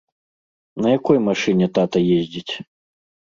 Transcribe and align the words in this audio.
На 0.85 0.93
якой 0.97 1.17
машыне 1.27 1.67
тата 1.79 1.99
ездзіць? 2.17 2.53